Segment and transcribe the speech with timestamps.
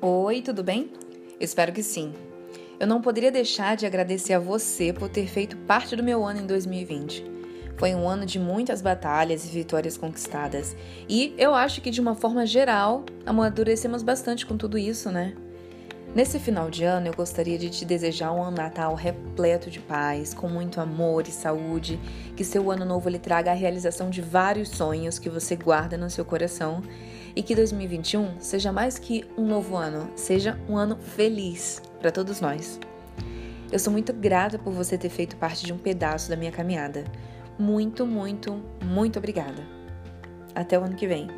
[0.00, 0.92] Oi, tudo bem?
[1.40, 2.14] Espero que sim.
[2.78, 6.38] Eu não poderia deixar de agradecer a você por ter feito parte do meu ano
[6.38, 7.24] em 2020.
[7.76, 10.76] Foi um ano de muitas batalhas e vitórias conquistadas.
[11.08, 15.34] E eu acho que, de uma forma geral, amadurecemos bastante com tudo isso, né?
[16.14, 20.48] Nesse final de ano, eu gostaria de te desejar um Natal repleto de paz, com
[20.48, 22.00] muito amor e saúde,
[22.34, 26.08] que seu ano novo lhe traga a realização de vários sonhos que você guarda no
[26.08, 26.82] seu coração
[27.36, 32.40] e que 2021 seja mais que um novo ano, seja um ano feliz para todos
[32.40, 32.80] nós.
[33.70, 37.04] Eu sou muito grata por você ter feito parte de um pedaço da minha caminhada.
[37.58, 39.62] Muito, muito, muito obrigada.
[40.54, 41.28] Até o ano que vem.